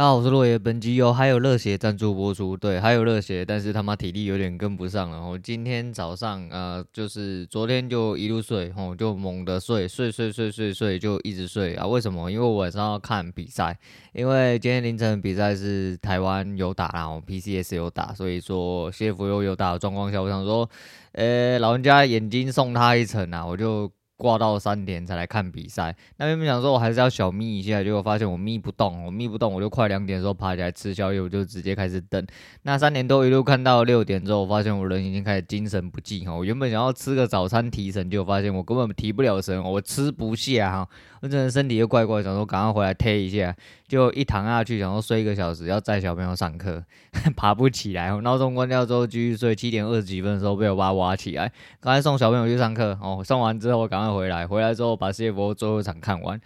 [0.00, 0.58] 大家好，我是落叶。
[0.58, 2.56] 本集由还有热血赞助播出。
[2.56, 5.20] 对，还有热血，但是他妈体力有点跟不上了。
[5.20, 11.86] 我今天早上呃，就是昨天就一路睡，吼，就猛的睡，睡睡睡睡睡，就一直睡啊。
[11.86, 12.30] 为什么？
[12.30, 13.78] 因为我晚上要看比赛，
[14.14, 20.66] 因为今天凌晨比赛是台湾有打，然后 PCS 有打，所以说 CFU 有打的状况下，我想说，
[21.12, 23.92] 呃，老人家眼睛送他一程啊，我就。
[24.20, 32.22] 挂到三点才来看比赛，那原本想说我还是要小眯一下，结果发现我眯不动，我眯不动，我就快两点的时候爬起来吃宵夜，我就直接开始等。
[32.64, 36.34] 那三点多一路看到六点之后，我发现我人已经开始精神不济哈。
[36.34, 40.88] 我原本想要吃个早餐提神，结果发现我根本提不了神，我吃不下哈。
[41.22, 43.54] 我真的身体又怪怪，想说赶快回来贴一下，
[43.90, 46.80] 就一躺下去，想说睡一个小时，要载小朋友上课，
[47.36, 48.08] 爬不起来。
[48.20, 51.50] 闹钟关掉之后继续睡，七点二十几分的时候被我爸挖起来，
[51.80, 56.40] 刚才送小朋友去上课哦，送完之后赶快回来，回来之后把世界波最后一场看完。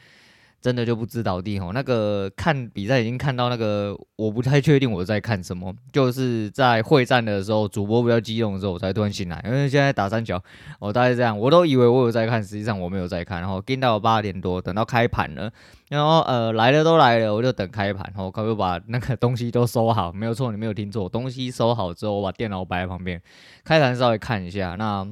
[0.65, 10.43] 真的就不知倒地吼，那个看比赛已经看到那个，我不太确定我在看什么，就是在会战的时候，主播比较激动的时候，我才突然醒来，因为现在打三角，
[10.81, 15.53] 我大概这样，我都以为我有在看，实际上我没有在看，然后盯到八点多，等到开盘了，
[15.91, 23.21] 然后呃来了都来了，我就等开盘，然后我就把那个东西都收好，没有错，你没有听错，东西收好之后，我把电脑摆在旁边，
[23.65, 25.07] 开盘稍微看一下，那。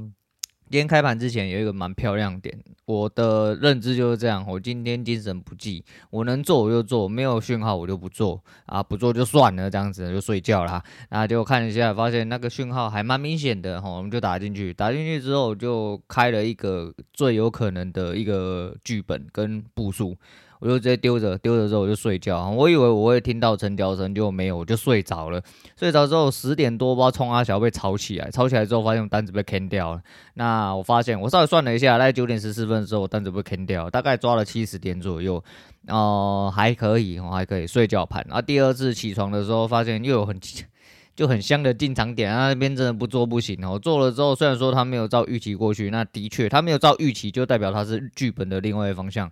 [0.72, 4.42] 今天开盘之前有一个蛮漂亮点，我的认知就是这样。
[4.48, 10.82] 我今天精神不济，我能做我就做，没有讯号我就不做啊，不做就算了，这样子就睡觉啦。
[11.10, 14.72] 那就看一下，发现那个讯号还蛮明显的，吼，我们就打进去。
[14.72, 20.16] 打进去之后就开了一个最有可能的一个剧本跟步数。
[20.62, 22.48] 我就直接丢着，丢着之后我就睡觉。
[22.50, 25.42] 我以为我会听到成交声，就没有，我就睡着了。
[25.76, 30.00] 睡着之后十点多，不知道冲阿小被吵起来，吵起来之后发现单子被砍掉了。
[30.34, 35.42] 那我发现我稍微算了一下，在九点十四分的时候，我单子被砍掉，大概抓了七十点左右。
[35.88, 38.24] 哦、呃，还可以，我还可以睡觉盘。
[38.28, 40.38] 然后第二次起床的时候，发现又有很
[41.16, 43.58] 就很香的进场点啊，那边真的不做不行。
[43.68, 49.28] 我做了之后，虽然说他没有照预期过去，那的确他没有照预期，就代表他是剧本的另外一方向。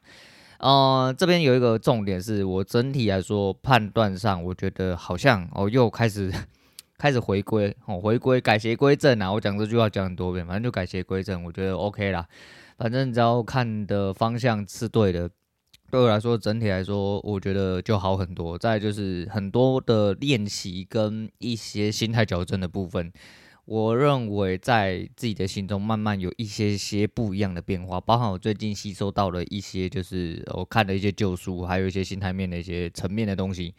[0.60, 6.31] 呃，这边有一个重点是，我整体来说判断上，我觉得好像哦又开始
[6.98, 9.32] 开始回归哦，回归改邪归正啊！
[9.32, 12.26] 我讲这句话讲很多遍，反正就改邪归正，我觉得 OK 啦。
[12.76, 15.31] 反正只要看的方向是对的，
[15.91, 18.59] 对我来说整体来说，我觉得就好很多。
[18.59, 23.10] 再就是很多的练习跟一些心态矫正的部分。
[23.70, 33.72] 我认为在自己的心中慢慢有一些些不一样的变化，包含我最近吸收到了一些，就是我看了一些旧书，还有一些心态面的一些层面的东西。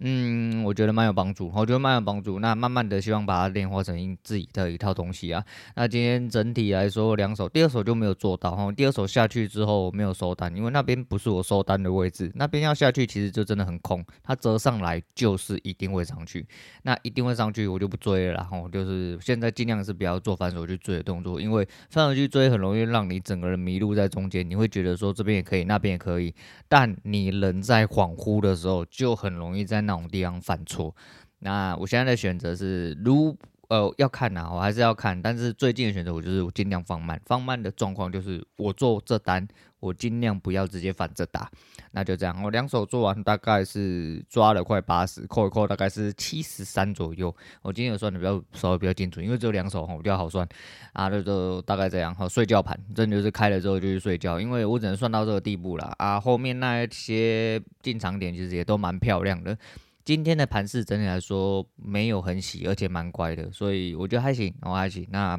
[0.00, 2.38] 嗯，我觉得蛮有帮助，我觉得蛮有帮助。
[2.38, 5.42] 那慢慢的希望把它炼化成自己的一套东西啊。
[5.74, 8.70] 那今天整体来说，两手第二手就没有做到哈。
[8.70, 16.46] 第二手下去之后没有收单，因为那边不是我收单的位置，那边要下去其实就真的很空，它折上来就是一定会上去，
[16.82, 18.42] 那一定会上去，我就不追了啦。
[18.44, 26.34] 哈，就是现在尽量是不要做反手去追的动作，因为反手去追很容易让你整个人迷路在中间，你会觉得说这边也可以，那边也可以，
[26.68, 29.85] 但你人在恍惚的时候就很容易在。
[29.86, 30.94] 那种地方犯错，
[31.38, 33.36] 那我现在的选择是，如
[33.68, 39.46] 呃要看呐，我还是要看，但是最近的选择我就是尽量放慢，放慢的状况就是我做这单，
[39.80, 41.50] 我尽量不要直接反着打，
[41.92, 50.46] 那就这样，我两手做完大概是抓了快八十，扣一扣大概是七十三左右，我今天有算的比较稍微比较精准，因为只有两手哈，比较好算。
[50.92, 59.56] 啊，就就大概这样，好，睡觉盘，真的就是开了之后就去睡觉，因为我只能算到这个地步了啊，后面那一些进场点其实也都蛮漂亮的。
[60.06, 65.04] 今天的盘势整体来说没有很喜，而且蛮乖的，所以我觉得还行，我还行。
[65.10, 65.36] 那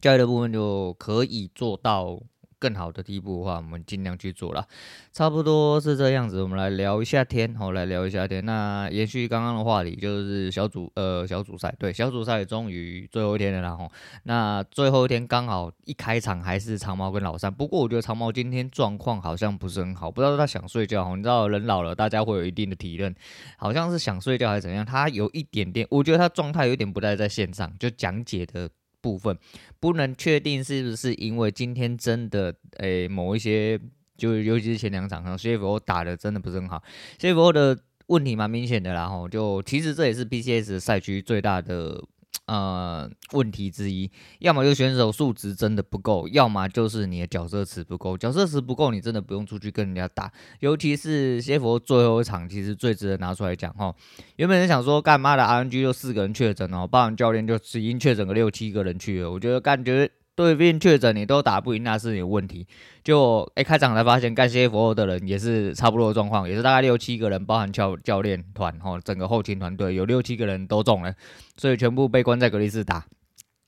[0.00, 2.18] 交易的部分就可以做到。
[2.60, 4.64] 更好的地步的话，我们尽量去做了。
[5.10, 8.44] 差不多是这样子，我们来聊一下天，好，来聊一下天。
[8.44, 13.90] 那延续刚刚的话题，就是小组呃小组赛，对，小组赛终于最后一天了，然后
[14.24, 17.52] 那最后一天刚好一开场还是长毛跟老三。
[17.52, 21.16] 不过我觉得长毛今天状况好像不是很好，不知道他想睡觉。
[21.16, 23.14] 你知道人老了，大家会有一定的体认，
[23.56, 24.84] 好像是想睡觉还是怎样。
[24.84, 28.68] 他有一点点，我觉得他状态有点不太在线上，就讲解的。
[29.00, 29.36] 部分
[29.78, 33.78] 不能确定是不是因为今天真的诶、某一些
[34.16, 36.82] 就尤其是前两场，上 CFO 打的真的不是很好
[37.18, 42.02] ，CFO 的问题蛮明显的，然后就其实这也是 BCS 赛区最大的。
[42.50, 44.10] 呃，问题之一，
[44.40, 48.18] 要么就选手数值真的不够，要么就是你的角色池不够。
[48.18, 50.32] 角色池不够，你真的不用出去跟人家打。
[50.58, 53.94] 尤其是谢佛最后一场，其实最值得拿出来讲哈。
[54.34, 59.30] 原本是想说，干嘛的 RNG 就四个人确诊哦，包含教练就已经确诊个六七个人去了。
[59.30, 60.10] 我觉得感觉。
[60.40, 62.66] 对面确诊你都打不赢，那是你的问题。
[63.04, 71.14] 就哎、开场才发现干 CFO 的人也是差不多的状况，也是大概六七个人，包含教教练团哈，整个后勤团队有六七个人都中了，
[71.56, 73.04] 所以全部被关在隔离室打。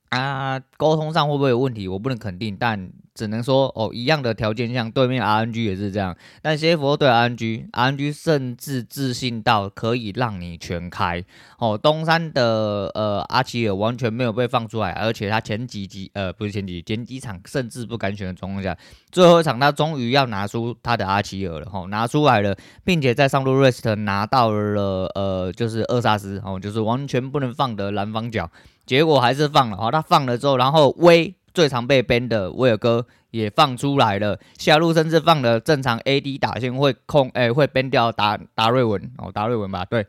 [0.09, 1.89] 啊，沟通上会不会有问题？
[1.89, 6.17] 我不能肯定，但只能说哦，一样的条件，像对面 RNG 也是这样。
[6.41, 11.25] 但 CFO 对 RNG，RNG 甚至自信到可以让你全开。
[11.59, 18.77] 哦，东山的呃阿奇尔完全没有被放出来，而且他前几集呃不是前几前几场甚至不敢选的状况下，
[19.11, 28.51] 最后一场他终于要拿出他的阿奇尔了，吼、哦，拿出来了，并且在上路 rest 拿到了呃就是厄萨斯，哦，就是完全不能放的蓝方角。
[28.85, 40.07] 结果还是放了，好，他放了之后，然后威最常被 ban 的威尔哥也放出来了，下路甚至放了正常 AD 打线会控，诶、会 ban 掉达达瑞文哦，达瑞文吧，对，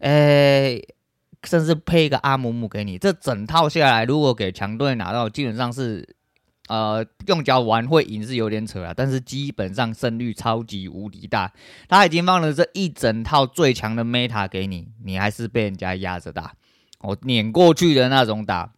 [0.00, 0.82] 诶、
[1.44, 6.06] 甚至配一个阿姆姆给你，这整套下来，如果给强队拿到，基本上是，
[6.68, 11.52] 呃，用脚玩会赢是有点扯啊，但是基本上胜率超级无敌大，
[11.88, 16.52] 他已经放了这一整套最强的 meta 给你，你还是被人家压着打。
[17.00, 18.70] 我碾过去的那种打，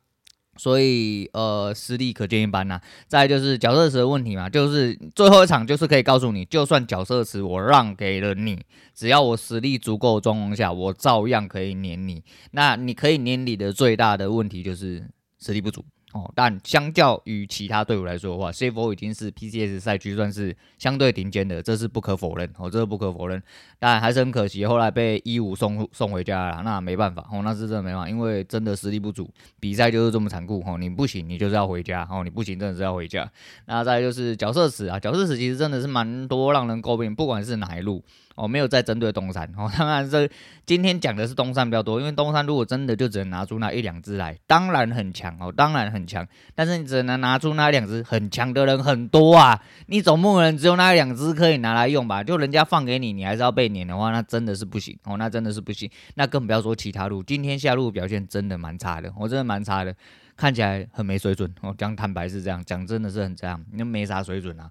[0.56, 2.80] 所以呃实力可见一斑呐。
[3.08, 8.60] 再就是角色池的问题嘛，就是最后一场就是可以告诉你，就算角色池我让给了你，
[8.94, 12.22] 只要我实力足够的状况下，我照样可以碾你。
[12.52, 15.08] 那你可以碾你的最大的问题就是
[15.40, 15.84] 实力不足。
[16.12, 22.48] 哦，但相较于其他队伍来说的话，CFO 已经是 PCS 赛区算是相对顶尖的，这是不可否认。
[22.58, 23.42] 哦，这是不可否认。
[23.78, 26.62] 但还是很可惜，后来被一五送送回家了。
[26.62, 29.28] 那没办法，哦，那是真的没办法，因为真的实力不足，
[29.58, 30.62] 比赛就是这么残酷。
[30.66, 32.06] 哦，你不行，你就是要回家。
[32.10, 33.30] 哦，你不行，真的是要回家。
[33.66, 38.04] 那再就是角色池啊，角色池其实真的是蛮多让人诟病，不管是哪一路。
[38.34, 39.44] 哦，没有在针对东山。
[39.56, 40.28] 哦，当然这
[40.64, 52.22] 今天讲的是东山比较多，因为东山如果真的就只能拿出那一两只来，当然很强哦，当然很强，但是你只能拿出那两只很强的人很多啊，你总不能只有那两只可以拿来用吧？
[52.22, 54.98] 就人家放给你，你还是要被碾的话，那真的是不行。
[55.04, 59.94] 哦，那真的是不行，那更不要说其他路，今天下路表现真的蛮差的，我真的蛮差的，
[60.36, 61.52] 看起来很没水准。
[61.60, 64.70] 哦，讲坦白是这样，讲真的是很这样，你没啥水准啊。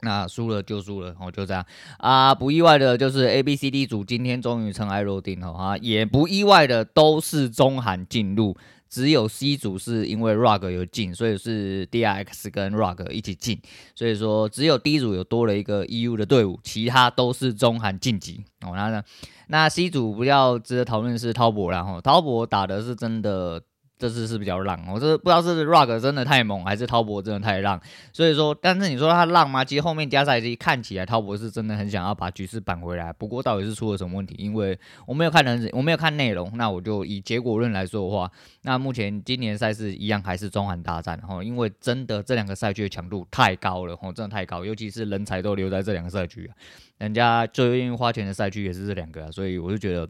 [0.00, 1.64] 那输了就输了，哦，就这样
[1.98, 8.54] 啊，不意外的就是 A、B、C、D 组今天终于尘埃落定了啊，也不意外的都是中韩进入，
[8.90, 13.58] 只有 C 组是因为 Rug 有进，所以是 DRX 跟 Rug 一起进，
[13.94, 18.72] 所以说只有 D 组有多了一个 EU 的队伍，其他都是中韩晋级哦。
[18.74, 19.02] 那呢，
[19.48, 23.62] 那 C 组比较值得讨论是滔博，然后滔博打的是真的。
[23.96, 27.80] 这次是比较浪，我这不知道是 Rug 真的太猛，还是滔博真的太浪。
[28.12, 29.64] 所以说，但是你说他浪吗？
[29.64, 33.12] 其实后面加赛季看起来，滔博是真的很想要把局势扳回来。
[33.12, 34.34] 不过到底是出了什么问题？
[34.36, 34.76] 因为
[35.06, 38.30] 我没有看人，我没有看内容，那我就以结果论来说的话，
[38.62, 46.50] 那目前今年赛事一样还是中韩大战哈，因为真的这两个赛区的强度太高了，吼，真的太高，尤其是人才都留在这两个赛区，
[46.98, 50.08] 人家最愿意花钱的赛区也是这两个，所以我就觉得。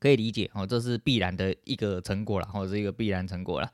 [0.00, 3.70] 可以理解哦，这是必然的一个成果了，或者是一个必然成果了。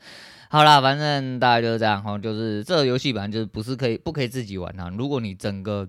[0.51, 4.93] 好啦，反正大概就是这样哈，就是这个游戏本来就是不是可以不可以自己玩啊。
[4.99, 5.89] 如果你整个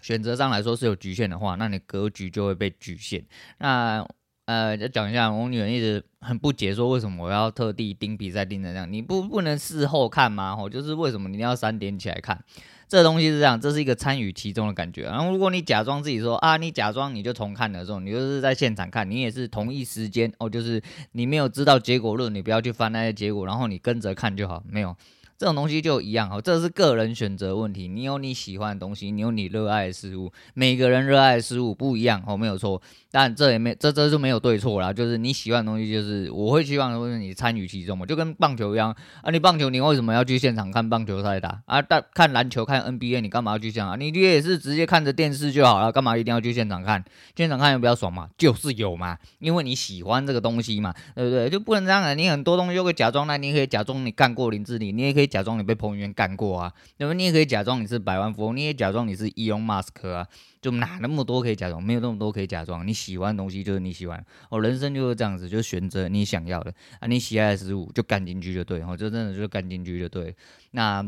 [0.00, 3.24] 选择上来说是有局限的话，那你格局就会被局限。
[3.58, 4.06] 那
[4.46, 8.92] 呃，就讲一下，我女人一直很不解，说为什么我要特地盯比赛盯成这样？
[8.92, 10.56] 你不不能事后看吗？
[10.56, 12.44] 吼，就是为什么你要三点起来看？
[12.88, 15.02] 这东西是这样，这是一个参与其中的感觉。
[15.04, 24.94] 然后，如果你假装自己说啊，你假装你就重看的时候，你就是在现场看，你也是同一时间哦，就是你没有知道结果论，你不要去翻那些结果，然后你跟着看就好，没有。
[25.38, 27.88] 这种东西就一样哦，这是个人选择问题。
[27.88, 30.30] 你有你喜欢的东西，你有你热爱的事物。
[30.54, 32.80] 每个人热爱的事物不一样哦，没有错。
[33.12, 39.30] 但这也没这这就没有对错啦，就是你喜欢的东西，就是我会希望说你参与其中嘛，就跟棒球一样啊。
[39.30, 41.82] 你棒球你为什么要去现场看棒球赛打啊？
[41.82, 44.00] 但看篮球看 NBA 你干嘛要去现场？
[44.00, 47.02] 你也是直接看着电视就好了，干嘛一定要去现场看？
[47.34, 48.28] 现场看有比较爽嘛？
[48.38, 51.50] 就是有嘛，因为你喜欢这个东西嘛，对不对？
[51.50, 52.14] 就不能这样啊。
[52.14, 55.32] 你很多东西就可以假装，那你可以假装你干过林志玲，你也可以。
[55.32, 60.26] 假装你被彭于晏干过啊，那么你也可以假装你是百万富翁，你也假装你是伊隆马斯克啊，
[60.62, 61.82] 就哪那么多可以假装？
[61.82, 62.86] 没有那么多可以假装。
[62.86, 70.34] 你喜欢的东西就是你喜欢，哦，人生就是这样子，就选择你想要的啊，你喜爱的事物就干进去就对，哦，就真的就干进去就对。
[70.70, 71.04] 那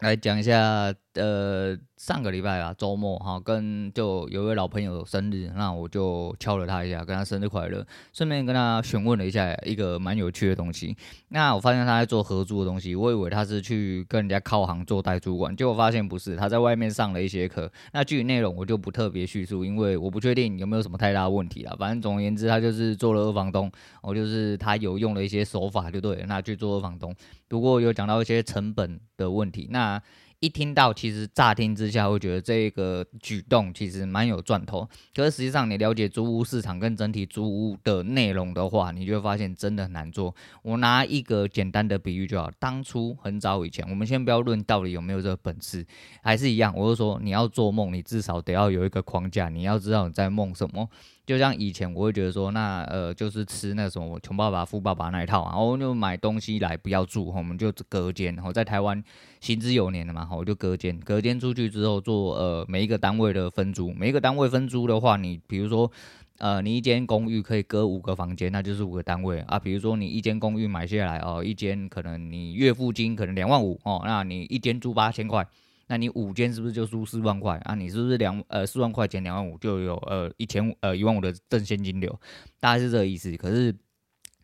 [0.00, 10.96] 来讲一下，呃，上个礼拜啊，周末哈，跟就有位老朋友生日，那我就敲了他一下，跟他生日快乐，顺便跟他询问了一下一个蛮有趣的东西。
[11.30, 17.70] 那我发现他在做合租的东西，我以为他是去跟人家靠行做代主管，结果发现不是，他在外面上了一些课。
[17.92, 21.74] 那具体内容我就不特别叙述，因为我不确定有没有什么太大问题啦。
[21.78, 23.70] 反正总而言之，他就是做了二房东，
[24.02, 27.14] 我就是他有用了一些手法，就对了，那去做二房东。
[27.48, 30.00] 不过有讲到一些成本的问题，那。
[30.40, 40.32] 一听到，其实乍听之下会觉得这个举动其实蛮有赚头，可是实际上你了解租屋市场跟整体租屋的内容的话，你就会发现真的很难做。
[40.62, 45.84] 我拿一个简单的比喻就好，当初很早以前，我们先不要论到底有没有这个本事，
[46.22, 50.88] 还是一样，我就说你要做梦，你至少得要有一个框架，你要知道你在梦什么。
[51.26, 59.04] 就像以前我会觉得说，那呃就是吃那什么穷爸爸富爸爸那一套啊，然后就买东西来不要住，我们就隔间，然后在台湾
[59.40, 65.90] 行之有年的嘛，我就隔间，隔间出去之后做呃每一个单位的分租，每一个单位分租的话，你比如说
[66.38, 75.46] 呃你一间公寓可以隔五个房间，那就是五个单位啊，比如说你一间公寓买下来哦，一间可能你月付金可能两万五哦，那你一间租八千块。
[75.90, 77.74] 那你五间是不是就租四万块啊？
[77.74, 82.14] 你是不是两呃四万块钱两万五就有呃一千呃一万五的正现金流？
[82.60, 83.34] 大概是这个意思。
[83.38, 83.74] 可是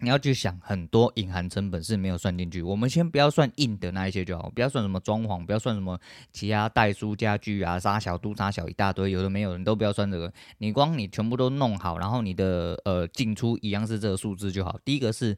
[0.01, 2.61] 你要去想，很多隐含成本是没有算进去。
[2.61, 5.99] 我们先不要算硬的那一些就好，不要算什么装潢，不要算什么
[6.33, 10.31] 其他代书家具啊、杀小都杀小一大堆，有的没有的，都不要算这个。
[10.59, 14.79] 你光你全部都弄好，然后你的呃进出一样是这个数字就好。
[14.85, 15.37] 第一个是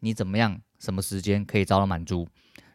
[0.00, 2.26] 你怎么样，什么时间可以招到满租，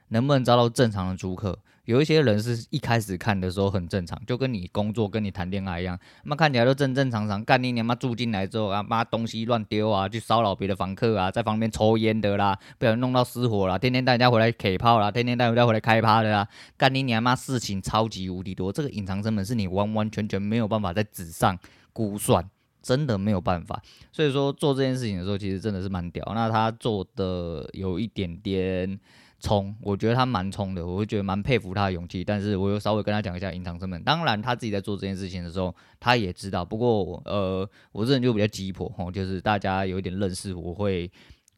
[0.09, 1.59] 能不能招到正常的租客？
[1.85, 7.43] 有一些人是一开始看的时候很正常，就跟你工作跟你谈恋爱一样，那看起来都正正常常。
[7.43, 16.47] 干你娘妈住进来之后啊，妈东西乱丢啊，去骚扰别的房客啊，在旁边抽烟的啦，被人弄到失火啦，天天带人家回来 K 炮啦，天天带人家回来开趴的啦。
[16.77, 21.59] 干你娘妈事情超级无敌多，这个隐藏成本是你完完全全没有办法在纸上
[21.91, 22.49] 估算，
[22.81, 23.81] 真的没有办法。
[24.13, 26.25] 所以说做这件事情的时候，其实真的是蛮屌。
[26.33, 28.97] 那他做的有一点点。
[29.43, 32.23] 冲，我觉得他蛮冲的，我会觉得蛮佩服他的勇气。
[32.23, 34.01] 但是我又稍微跟他讲一下隐藏成本。
[34.01, 36.63] 当然他自己在做这件事情的时候，他也知道。
[36.63, 41.11] 不过呃，我这人就比较急迫吼，就是大家有一点认识，我会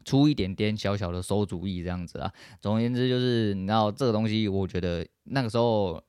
[0.04, 2.34] 出一点点小小的馊主意这样子啊。
[2.60, 6.02] 总而言之，就是你知道这个东西，我觉得那个时候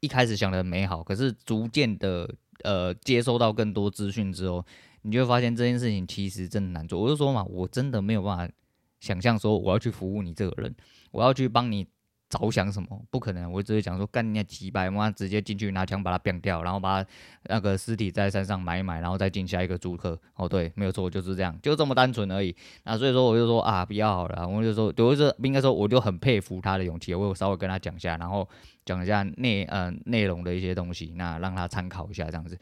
[0.00, 2.28] 一开始想的美好，可是逐渐的
[2.64, 4.66] 呃接收到更多资讯之后，
[5.02, 7.00] 你就会发现这件事情其实真的难做。
[7.00, 8.52] 我就说嘛，我真的没有办法
[8.98, 10.74] 想象说我要去服务你这个人。
[11.10, 11.86] 我要去帮你
[12.28, 13.04] 着想什么？
[13.10, 17.04] 不可能，我只会讲说干你那几百万，直接进去拿枪把他毙掉，然后把
[17.48, 20.16] 那个尸体在山上埋一埋，然后再进下一个租客。
[20.36, 22.54] 哦，对，没有错，就是这样，就这么单纯而已。
[22.84, 27.12] 那所以说，我就说啊，不要好了，我就说，我就应该说，我就很佩服他的勇气。
[27.12, 28.48] 我有稍微跟他讲一下，然后
[28.84, 32.56] 讲一下内呃内容的一些东西，那让他参考一下这样子。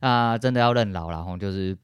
[0.00, 1.78] 啊，真的要认老了，然后就是。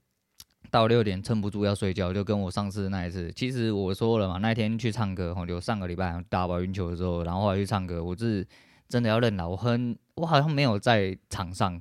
[0.71, 3.33] 到六点撑不住要睡觉，就跟我上次那一次。
[3.33, 8.47] 其实我说了嘛，那天去唱歌，吼，就上个礼拜打保龄球的时候，然后后来去唱歌，我是
[8.89, 9.49] 真的要认了。
[9.49, 11.81] 我很，我好像没有在场上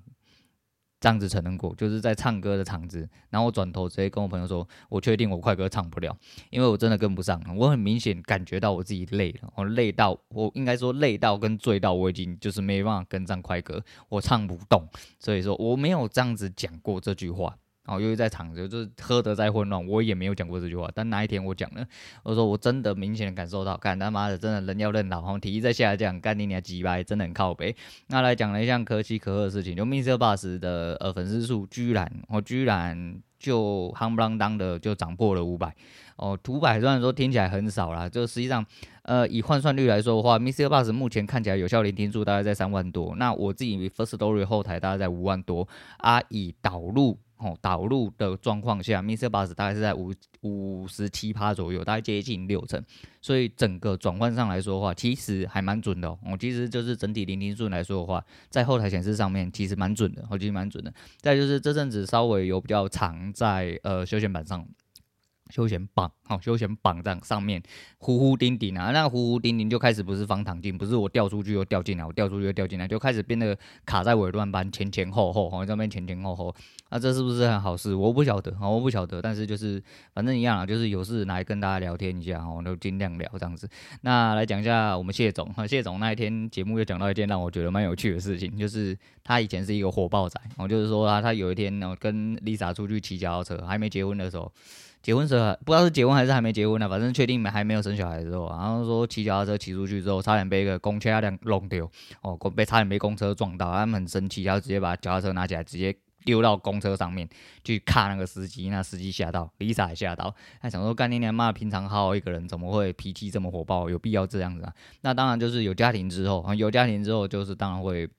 [0.99, 6.17] 这样子承认过，就是在唱歌的场子，然后我转头直接跟我朋友说，我确定我快歌唱不了，
[6.49, 7.41] 因为我真的跟不上。
[7.55, 14.87] 我很明显感觉到我自己累了，我累到，我应该说累到跟醉到，我已经就是没办法跟上快歌，我唱不动。
[15.19, 17.57] 所以说我没有这样子讲过这句话。
[17.87, 20.89] 然后又在场子，就是喝得再混乱，我也没有讲过这句话。
[20.93, 21.87] 但那一天我讲了，
[22.21, 27.73] 我说我真的明显的感受到，干他妈的，真的人要认老，然后体力在下降，干你娘鸡掰，真的很靠北。
[28.07, 35.73] 那来讲了一项可喜可贺的事情，就 MixerBox 的呃粉丝数居然，我居然就夯不啷当的就涨破了五百
[36.17, 38.65] 哦，五百虽然说听起来很少啦，就实际上
[39.03, 45.67] 呃以换算率来说的话，MixerBox 目前看起来有效聆听数大概在三万多，那我自己 First Story 后台大概在五万多
[45.99, 47.17] 啊，以导入。
[47.37, 52.83] 哦，导入的状况下，MixerBox 大概是在五五十七趴左右，大概接近六成，
[53.21, 56.19] 所以整个转换上来说的话，其实还蛮准的哦。
[56.39, 60.93] 其实就是整体聆听数来说的话，在后台显示上面其实蛮准的，我觉得蛮准的。
[61.21, 64.67] 再就是这阵子稍微有比较长在呃休闲版上。
[65.49, 67.61] 休闲榜，好，休闲榜这样上面
[67.99, 76.53] 呼呼叮叮啊，那个呼呼叮叮就开始不是方糖进，不是我掉出去又掉进来，我掉出去又掉进来，就开始变得卡在尾段班前前后后，好，这边前前后后，
[76.89, 77.95] 那这是不是很好事？
[77.95, 79.81] 我不晓得，我不晓得，但是就是
[80.13, 83.67] 反正一样啊，就是有事来跟大家聊天一下，我都尽量聊这样子。
[84.01, 94.51] 那来讲一下我们谢总，谢总那一天节目又讲到一件让我觉得蛮有趣的事情，就是他以前是一个火爆仔，我就是说他他有一天呢跟 Lisa 出去骑脚踏车，还没结婚的时候。
[95.07, 101.89] 结婚时候不知道是结婚还是还没结婚呢、反正确定没还没有生小孩的时候，然后说骑脚踏车骑出去之后，差点被一个公车辆弄丢，
[102.23, 105.95] 哦，被差点被公车撞到，他们很生气，然后直接把脚踏车拿起来，直接
[106.25, 107.25] 丢到公车上面
[107.63, 113.89] 去卡那个司机，那司机吓到，Lisa 也吓到，他想说干爹娘妈，平常好好一个人，怎么会脾气这么火爆？
[113.89, 114.73] 有必要这样子啊？
[115.03, 118.09] 那当然就是有家庭之后，有家庭之后就是当然会。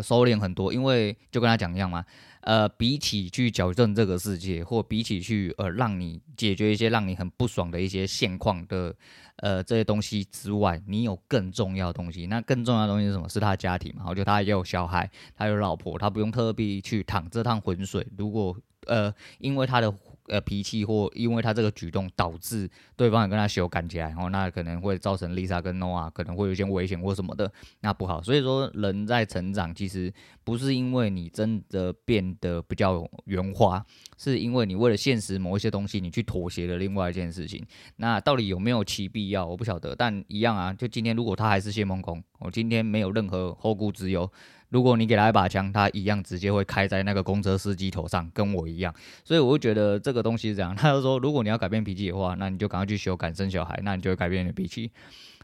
[0.00, 2.04] 收敛很多，因为就跟他讲一样嘛，
[2.40, 8.94] 呃，比起去矫正这个世界，或比起去呃让你解决一些让你很不爽的一些现况的
[9.36, 12.26] 呃这些东西之外，你有更重要的东西。
[12.26, 13.28] 那更重要的东西是什么？
[13.28, 18.06] 是他家庭嘛，我觉得他也有小孩，他有老婆，他不用特别去趟这趟浑水。
[18.16, 18.56] 如果
[18.86, 19.94] 呃因为他的。
[20.30, 28.22] 呃，脾气或因为他这个举动导致对方也跟他修赶起来，然后那可能会造成 Lisa 跟 Noah 可能会有些危险或什么的，那不好。
[28.22, 30.12] 所以说，人在成长，其实
[30.44, 33.84] 不是因为你真的变得比较圆滑，
[34.16, 37.66] 是因为你为了现实某一些东西，你去妥协了另外一件事情。
[37.96, 39.96] 那到底有没有其必要，我不晓得。
[39.96, 44.30] 但一样啊，就今天如果他还是谢孟恭，我今天没有任何后顾之忧。
[44.70, 48.94] 如果你给他一把枪，他一样直接会开在那个公车司机头上，跟我一样。
[49.24, 50.74] 所以我就觉得这个东西是这样。
[50.74, 54.90] 他就说，如果你要改变脾气的话，那你就赶快去修改生小孩，那你就会改变你的脾气。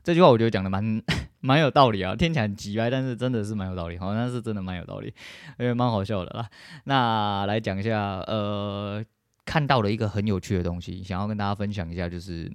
[0.02, 1.02] 这句话我觉得讲的蛮
[1.40, 5.12] 蛮有道理啊，听起来很急歪，但是真的是蛮有道理，好像是真的蛮有道理，
[5.58, 6.48] 因为蛮好笑的啦。
[6.84, 9.04] 那来讲一下，呃，
[9.44, 12.52] 看到了一个很有趣的东西，想要跟大家分享一下，就是。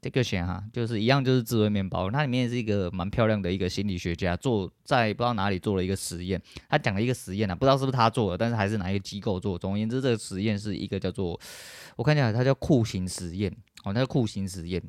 [0.00, 9.58] 这个选哈，就是一样，就是智慧面包，它里面是一个蛮漂亮的一个心理学家做在不知道哪里做了一个实验，他讲了一个实验啊，不知道是不是他做的，但是还是哪一个机构做。
[9.58, 11.40] 总而言之，这个实验是一个叫做，
[11.96, 13.50] 我看一下，它叫酷刑实验
[13.84, 14.82] 哦，那个酷刑实验，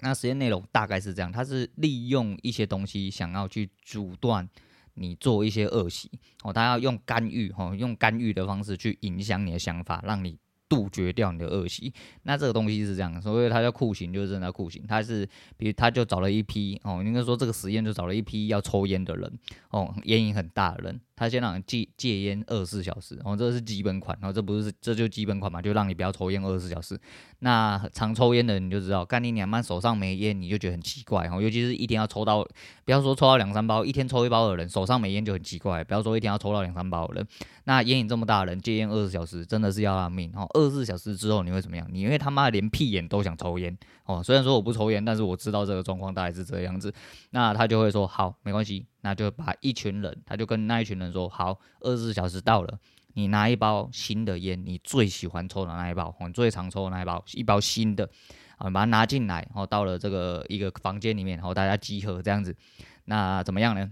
[0.00, 4.48] 那实验内容大概是这样，它是利用一些东西想要去阻断
[4.94, 6.10] 你做一些恶习
[6.42, 10.38] 哦，他要用干预哦，用干预的方式去影响你的想法，让你。
[10.74, 11.92] 杜绝掉你的恶习，
[12.24, 14.82] 那这个东西是这样，所以它叫酷刑，就是真的酷刑。
[14.88, 15.24] 他是，
[15.56, 19.32] 比如他就找了一批哦，应该说这个实验就找了一批要抽烟的人
[19.70, 21.00] 哦，烟瘾很大的人。
[21.16, 26.98] 他先让你戒戒烟二十四小时，然后这是基本款，然后这不是这就基本款嘛，就让你不要抽烟二十四小时。
[27.40, 32.42] 那常抽烟的人你就知道，干你娘妈手上没烟，你就觉得很奇怪，哦，尤其是一天要抽到，
[32.84, 37.26] 不要说抽到两三包，一天抽一包的人手上没烟就很奇怪，不要说一天要抽到两三包的人，
[37.64, 41.86] 那烟瘾这么大的人戒烟二十四小时真的是要他命，然后二十四小时之后你会怎么样？
[41.92, 46.92] 你因为他妈连屁眼都想抽烟哦，虽然说我不抽烟，但是我知道这个状况大概是这个样子，
[47.30, 48.86] 那他就会说好，没关系。
[49.04, 52.80] 那就把一群人，他就跟那一群人说：“好，二十四小时到了，
[53.12, 58.08] 你拿一包新的烟，你最喜欢抽的那一包，你最常抽的那一包，一包新的，
[58.56, 62.56] 啊，把它拿进来，然后到了这个一个房间里面，然后大家集合这样子，
[63.04, 63.90] 那怎么样呢？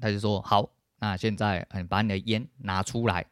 [0.00, 3.26] 他就说：好，那现在嗯，把你的烟拿出来，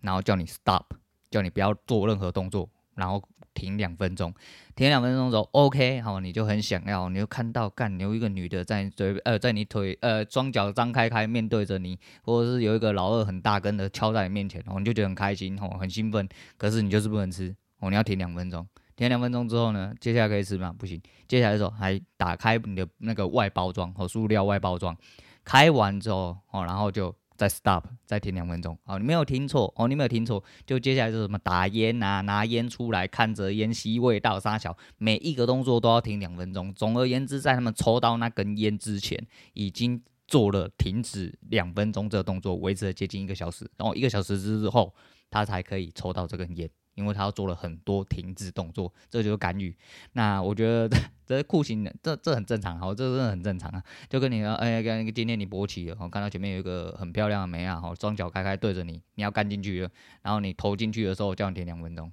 [0.00, 0.86] 然后叫你 stop，
[1.30, 3.22] 叫你不要做任何动作，然后。”
[3.54, 4.34] 停两分钟，
[4.74, 20.74] 停两分钟之后，OK，好，你就很想要，你就看到干有一个女的在你嘴呃，在你腿呃双脚张开开面对着你，或者是有一个老二很大根的敲在你面前，哦，你就觉得很开心，哦，很兴奋，可是你就是不能吃，哦，你要停两分钟，停两分钟之后呢，接下来可以吃吗？
[20.76, 24.96] 不行，接下来的时候还打开你的那个外包装和塑料外包装，
[25.44, 27.14] 开完之后，哦，然后就。
[27.36, 28.78] 再 stop，再停两分钟。
[28.84, 30.42] 哦，你没有听错哦，你没有听错。
[30.66, 36.72] 就接下来是什么打烟啊，拿烟出来，看着烟吸味道，沙小，每一个动作都要停两分钟。
[36.74, 43.68] 总而言之，在他们抽到那根烟之前，已经做了停止两分钟这个动作，维持了接近一个小时。
[43.76, 44.94] 然后一个小时之后，
[45.30, 46.70] 他才可以抽到这根烟。
[46.94, 49.74] 因为他做了很多停止动作，这就是干预。
[50.12, 50.88] 那我觉得
[51.26, 53.82] 这酷刑，这这很正常，好，这真的很正常啊。
[54.08, 59.88] 就跟你说，哎，跟今天你勃起了，我看到前面有一个很漂亮的妹啊，好，双脚开开对着你，你要干进去，
[60.22, 62.12] 然后你投进去的时候叫你停两分钟，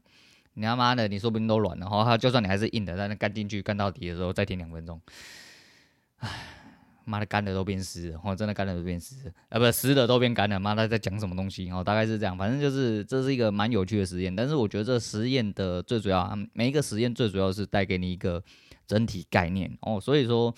[0.53, 5.01] 你他妈的，你说不定都软了，哈，他就算你还是硬的，在那干进去干到底的时候再停两分钟，
[6.17, 6.29] 唉。
[7.05, 9.15] 妈的，干的都变湿了，哦，真的干的都变湿，
[9.49, 10.59] 啊，不，湿的都变干了。
[10.59, 11.69] 妈的，在讲什么东西？
[11.71, 14.35] 哦，大概是这样，反正就是这是一个蛮有趣的实验。
[14.35, 18.43] 但是我觉得这实验的最主要，每一个实验最主要是带给你一个
[18.87, 19.99] 整体概念哦。
[19.99, 20.53] 所以说，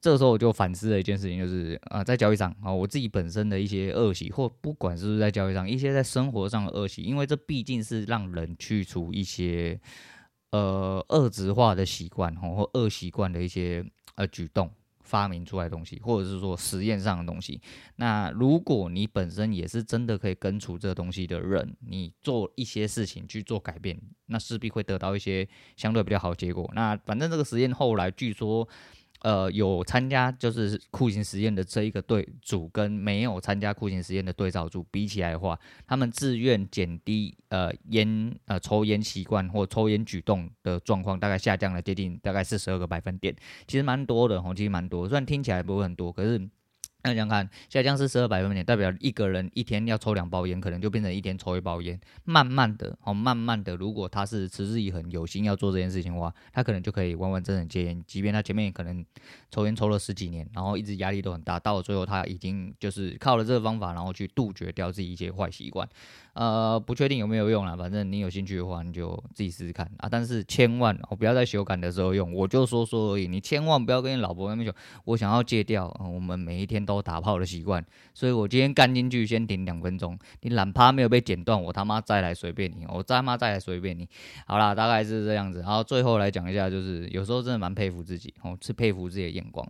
[0.00, 9.80] 这时候我就反思了一件事情，就是啊，在交易上啊，我自己本身的一些恶习，或不管是不是在交易上，一些在生活上的恶习，因为这毕竟是让人去除一些
[10.50, 13.84] 呃恶质化的习惯哦，或恶习惯的一些
[14.16, 14.70] 呃举动。
[15.04, 17.60] 发明出来东西，或者是说实验上的东西。
[17.96, 26.70] 那如果你本身也是真的可以根除这个东西的人，你做一些事情去做改变，那势必会得到一些相对比较好的结果。
[26.74, 28.68] 那反正这个实验后来据说，
[29.24, 43.34] 呃有参加就是酷刑实验的这一个对组跟没有参加酷刑实验的对照组比起来的话，他们自愿减低呃烟呃抽烟习惯或抽烟举动的状况，大概下降了接近大概四十二个百分点，
[43.66, 46.48] 其实蛮多的哦，其实蛮多，虽然听起来不会很多，可是。
[47.06, 52.00] 那想看，下降是十二百分点，代表一个人一天要抽两包烟，可能就变成一天抽一包烟。
[52.24, 58.02] 慢慢的，哦，慢慢的，如果他是持之以恒、有心要做这件事情的话，他可能就可以完完整整戒烟。
[58.06, 59.04] 即便他前面可能
[59.50, 65.86] 抽烟抽了十几年，然后一直压力都很大，到了最后他已经就是靠了这个方法，然后去杜绝掉自己一些坏习惯。
[66.34, 70.08] 呃，不确定有没有用啦，反正你有兴趣的话，你就自己试试看啊。
[70.08, 73.28] 但是千万哦，不要在修改的时候用，我就说说而已。
[73.28, 74.72] 你千万不要跟你老婆那么久，
[75.04, 80.18] 我想要戒掉，呃，我们每一天都打炮的习惯，所以我今天干进去先停两分钟。
[80.40, 84.08] 你懒趴没有被剪断，我他妈再来随便你，我他妈再来随便你。
[84.46, 85.60] 好啦，大概是这样子。
[85.60, 89.64] 然后最后来讲一下，就是有时候真的蛮佩服自己哦，是佩服自己的眼光。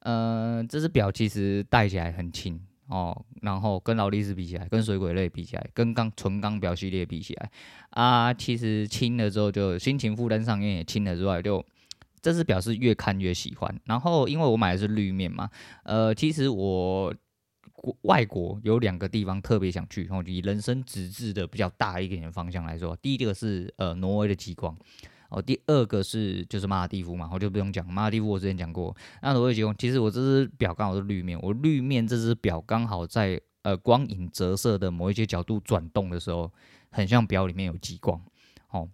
[0.00, 2.60] 呃，这只表其实戴起来很轻。
[2.88, 7.50] 哦，然后跟劳力士比起来，跟水鬼类比起来，跟钢纯钢表系列比起来，
[7.90, 11.64] 啊，其实轻了之后就心情负担上面也轻了之外，就
[12.22, 13.80] 这只表是越看越喜欢。
[13.84, 15.50] 然后因为我买的是绿面嘛，
[15.84, 17.12] 呃，其实我
[17.72, 24.76] 国外国有两个地方特别想去，然后以人生直至的比较大一点的方向来说，第一个是呃挪威的极光。
[25.28, 28.96] 哦，第二个是就是马尔地夫嘛，我就不用讲马尔地夫，我之前讲过。
[29.22, 36.52] 那挪威极光，其实我这只表刚好是绿面，我绿面这只表刚好在呃光影折射的某一些角度转动的时候，
[36.90, 38.20] 很像表里面有极光。
[38.70, 38.88] 哦，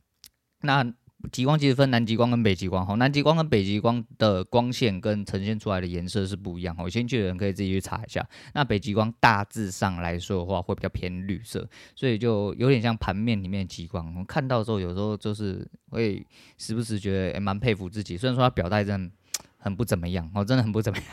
[0.61, 0.93] 那。
[1.31, 8.27] 极光其实分南极光跟北极光，哈，南极光跟北极光的光线跟呈现出来的颜色是不一样，哈，有兴趣的人可以自己去查一下。
[8.55, 14.15] 那北极光大致上来说的话，会比较偏绿色，所以就有点像盘面里面的极光。
[14.17, 16.27] 我看到的时候，有时候就是会
[16.59, 19.15] 时不时觉得也蛮佩服自己，虽然说它表带真的
[19.59, 21.07] 很不怎么样，哦，真的很不怎么样。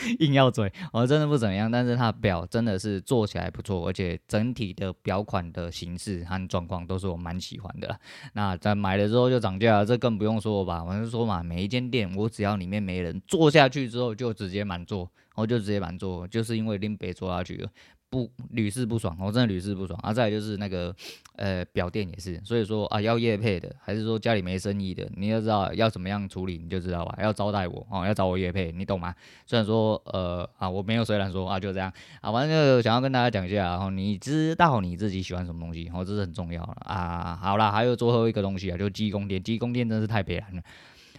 [0.20, 7.98] 硬要嘴，我真的不怎么样，但是它表真的是做起来不错，而且整体的表款的形式和状况都是我蛮喜欢的。
[8.34, 10.82] 那在买了之后就涨价了，这更不用说吧？
[10.82, 17.68] 我就说嘛，每一间店我只要里面没人坐下去之后就直接满座，我就直接满座，就是因为拎杯坐下去了。
[18.12, 20.12] 不屡试不爽，我真的屡试不爽啊！
[20.12, 20.94] 再来就是那个，
[21.36, 27.18] 呃，表店也是，所以说啊，要业配的，还是说家里没生意的，你要知道要怎么样处理，你就知道吧。
[27.22, 29.14] 要招待我哦，要找我业配，你懂吗？
[29.46, 37.38] 虽然说，呃，啊，我没有虽然说啊，就这样啊，反正就想要跟大家讲一下，然后你知道你自己喜欢什么东西，哦，这是很重要的啊。
[37.40, 40.62] 好啦，还有最后一个东西啊，就积功电，积功电真是太悲惨了。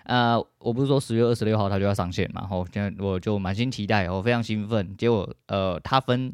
[0.04, 4.96] 呃，我不是说十月二十六号它就要上线嘛，然后现在我就满心期待，我非常兴奋。
[4.96, 6.32] 结果，呃，它分。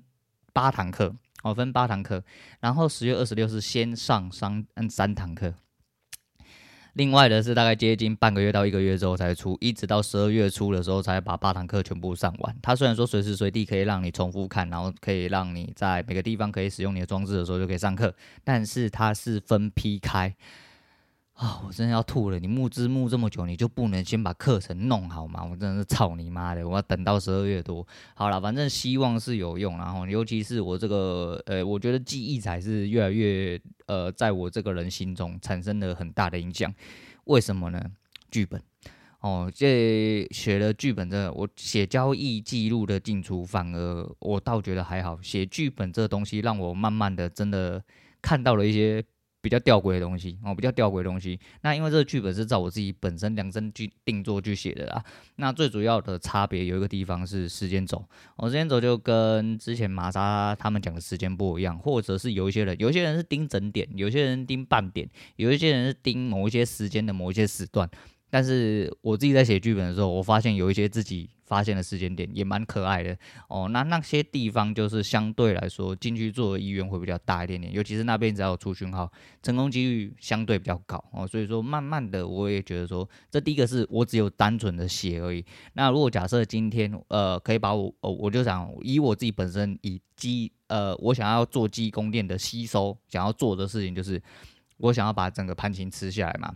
[0.53, 2.23] 八堂课，我分八堂课，
[2.59, 5.53] 然后十月二十六是先上三嗯三堂课，
[6.93, 12.55] 另外的是大概接近半个月到一个月之后才出，一直到十二月初的时候才把八堂课全部上完。
[12.62, 20.35] 它虽然说随时随地可以让你重复看，然后可以让你在每个地方可以使用你的装置的时候就可以上课，但是它是分批开。
[21.39, 22.38] 啊、我真的要吐了！
[22.38, 25.41] 你募资募这么久，你就不能先把课程弄好吗？
[25.41, 26.67] 我真的是操你妈的！
[26.67, 27.88] 我要等到十二月多。
[28.13, 29.78] 好了，反正希望是有用。
[29.78, 36.69] 然后，尤其是我这个，呃，我觉得记忆才是越来越，呃，在我这个人心中产生了很大的影响。
[37.23, 37.82] 为什么呢？
[38.30, 38.62] 剧本
[39.21, 45.17] 哦，这写了剧本这个，我写交易记录的进出，反而我倒觉得还好。
[45.21, 47.82] 写剧本这东西，让我慢慢的真的
[48.21, 49.02] 看到了一些。
[49.41, 51.39] 比较吊诡的东西哦，比较吊诡的东西。
[51.62, 55.04] 那因为这个剧本是照我自己本身量身去定做去写的啦。
[55.38, 58.04] 那最主要的差别有一个地方是时间轴，
[58.36, 67.89] 哦，时间轴就跟之前玛莎他们讲的时间不一样，或者是有一些人，有些人是盯整点，有些人盯半点，有一些人是盯某一些时间的某一些时段。
[68.30, 73.68] 但是我自己在写剧本的时候，我发现有一些自己发现的时间点也蛮可爱的哦。
[73.70, 79.12] 那那些地方就是相对来说进去做的意愿会比较大一点点，尤其是那边只要有出讯号，
[79.42, 81.28] 成功几率相对比较高哦。
[81.28, 85.44] 所以说，慢慢的我也觉得说，这第一个是我只有单纯的写而已。
[85.74, 94.22] 那如果假设今天呃可以把我哦，我就想以我自己本身以积呃我想要做积功电的吸收，想要做的事情就是
[94.78, 96.54] 我想要把整个盘琴吃下来嘛。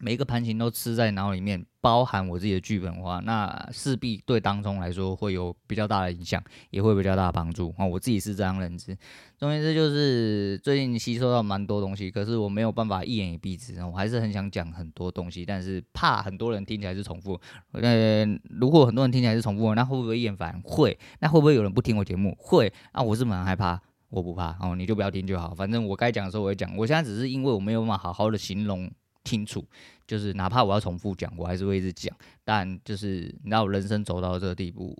[0.00, 7.86] 每一个盘形都吃在脑里面，包含我自己的剧本的话，那势必对当中来说会有比较大的影响，也会比较大的帮助啊！
[7.86, 8.96] 我自己是这样认知。
[9.38, 17.40] 总之就是最近吸收到蛮多东西，可是我没有办法一言以蔽之，我还是很想讲很多东西，但是怕很多人听起来是重复。
[17.72, 20.60] 呃，如果很多人听起来是重复，那会不会厌烦？
[20.64, 20.98] 会。
[21.20, 22.36] 那会不会有人不听我节目？
[22.38, 22.72] 会。
[22.92, 26.76] 啊，我是蛮害怕，我不怕哦，你就不要听就好，反正我该讲的时候我会讲。
[26.76, 28.90] 我现在只是因为我没有办法好好的形容。
[29.24, 29.64] 清楚，
[30.06, 32.14] 就是哪怕我要重复讲，我还是会一直讲。
[32.44, 34.96] 但就是你知道，人生走到这个地步。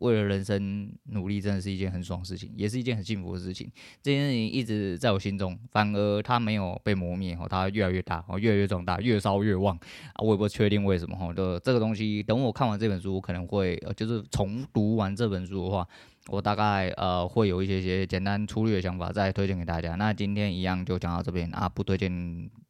[0.00, 3.70] 为了人生努力，真的是一件很爽的事情，也是一件很幸福的事情。
[4.02, 9.78] 这件事情一直在我心中，反而它没有被磨灭哦，它越来越大哦，越来越壮大，越烧越旺
[10.12, 10.18] 啊！
[10.18, 11.32] 我也不确定为什么哈。
[11.32, 15.86] 就这个东西，等我看完这本书，我可能会呃，就是重读完这本书的话。
[16.28, 19.94] 我大概呃会有一些些简单粗略的想法再推荐给大家。
[19.94, 22.10] 那今天一样就讲到这边啊，不推荐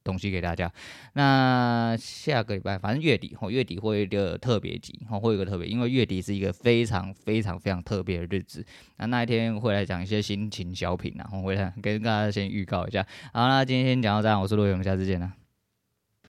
[0.04, 0.70] 东西给大家。
[1.14, 8.64] 那下个礼拜反正月底哦，月底会一个特别集哦，会有一个特别，因为月底是一个非常非常非常特别的日子。
[8.98, 13.04] 那那一天会来讲一些心情小品啊，我会来跟大家先预告一下。
[13.32, 15.43] 好，那今天先讲到这样，我是陆勇，下次见了。